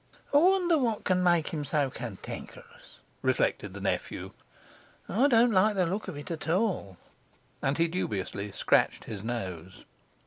'I 0.33 0.37
wonder 0.39 0.79
what 0.79 1.03
can 1.03 1.21
make 1.21 1.49
him 1.49 1.63
so 1.63 1.91
cantankerous?' 1.91 2.97
reflected 3.21 3.75
the 3.75 3.79
nephew. 3.79 4.31
'I 5.07 5.27
don't 5.27 5.51
like 5.51 5.75
the 5.75 5.85
look 5.85 6.07
of 6.07 6.17
it 6.17 6.31
at 6.31 6.49
all.' 6.49 6.97
And 7.61 7.77
he 7.77 7.87
dubiously 7.87 8.49
scratched 8.51 9.03
his 9.03 9.23
nose. 9.23 9.85